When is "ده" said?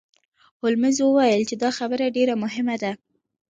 2.83-2.91